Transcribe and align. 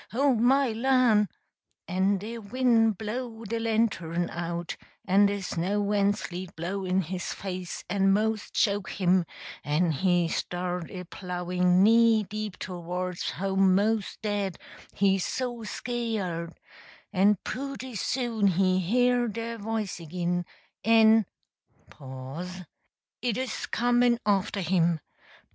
OH, 0.13 0.33
my 0.33 0.71
lan'!" 0.71 1.29
en 1.87 2.17
de 2.17 2.39
win' 2.39 2.89
blow 2.89 3.45
de 3.45 3.59
lantern 3.59 4.31
out, 4.31 4.75
en 5.07 5.27
de 5.27 5.39
snow 5.41 5.91
en 5.93 6.11
sleet 6.11 6.55
blow 6.55 6.83
in 6.83 7.01
his 7.03 7.33
face 7.35 7.83
en 7.87 8.11
mos' 8.11 8.49
choke 8.49 8.89
him, 8.89 9.23
en 9.63 9.91
he 9.91 10.27
start 10.27 10.89
a 10.89 11.03
plowin' 11.03 11.83
knee 11.83 12.23
deep 12.23 12.57
towards 12.57 13.29
home 13.29 13.75
mos' 13.75 14.17
dead, 14.23 14.57
he 14.95 15.19
so 15.19 15.61
sk'yerd 15.61 16.55
en 17.13 17.35
pooty 17.45 17.93
soon 17.93 18.47
he 18.47 18.79
hear 18.79 19.27
de 19.27 19.55
voice 19.59 19.99
agin, 20.01 20.43
en 20.83 21.27
it 23.21 23.37
'us 23.37 23.65
comin' 23.67 24.19
after 24.25 24.61
him! 24.61 24.99